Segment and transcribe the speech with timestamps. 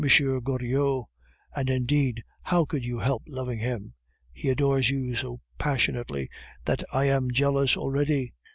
[0.03, 1.05] Goriot.
[1.55, 3.93] And, indeed, how could you help loving him?
[4.33, 6.27] He adores you so passionately
[6.65, 8.31] that I am jealous already.